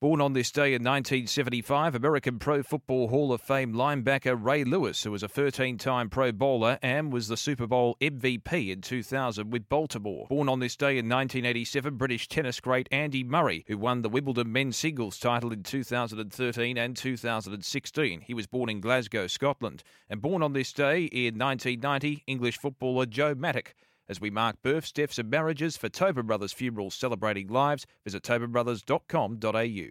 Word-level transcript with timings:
Born 0.00 0.20
on 0.20 0.32
this 0.32 0.52
day 0.52 0.74
in 0.74 0.84
1975, 0.84 1.96
American 1.96 2.38
Pro 2.38 2.62
Football 2.62 3.08
Hall 3.08 3.32
of 3.32 3.40
Fame 3.40 3.72
linebacker 3.72 4.38
Ray 4.40 4.62
Lewis, 4.62 5.02
who 5.02 5.10
was 5.10 5.24
a 5.24 5.28
13 5.28 5.76
time 5.76 6.08
Pro 6.08 6.30
Bowler 6.30 6.78
and 6.82 7.12
was 7.12 7.26
the 7.26 7.36
Super 7.36 7.66
Bowl 7.66 7.96
MVP 8.00 8.70
in 8.70 8.80
2000 8.80 9.50
with 9.50 9.68
Baltimore. 9.68 10.28
Born 10.28 10.48
on 10.48 10.60
this 10.60 10.76
day 10.76 10.98
in 10.98 11.08
1987, 11.08 11.96
British 11.96 12.28
tennis 12.28 12.60
great 12.60 12.88
Andy 12.92 13.24
Murray, 13.24 13.64
who 13.66 13.76
won 13.76 14.02
the 14.02 14.08
Wimbledon 14.08 14.52
men's 14.52 14.76
singles 14.76 15.18
title 15.18 15.52
in 15.52 15.64
2013 15.64 16.78
and 16.78 16.96
2016. 16.96 18.20
He 18.20 18.34
was 18.34 18.46
born 18.46 18.70
in 18.70 18.80
Glasgow, 18.80 19.26
Scotland. 19.26 19.82
And 20.08 20.22
born 20.22 20.44
on 20.44 20.52
this 20.52 20.72
day 20.72 21.06
in 21.06 21.36
1990, 21.36 22.22
English 22.28 22.58
footballer 22.58 23.06
Joe 23.06 23.34
Mattock. 23.34 23.74
As 24.08 24.20
we 24.20 24.30
mark 24.30 24.62
births, 24.62 24.90
deaths, 24.90 25.18
and 25.18 25.28
marriages 25.28 25.76
for 25.76 25.88
Tobin 25.90 26.26
Brothers 26.26 26.52
Funerals 26.54 26.94
celebrating 26.94 27.48
lives, 27.48 27.86
visit 28.04 28.22
tobinbrothers.com.au. 28.22 29.90